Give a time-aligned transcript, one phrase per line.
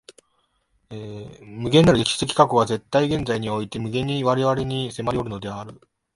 [1.41, 5.79] 無限なる歴史的過去が絶対現在において無限に我々に迫りおるのである。